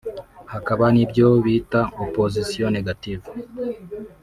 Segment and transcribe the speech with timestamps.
[0.51, 3.25] Hakaba n’ibyo bita Opposition négative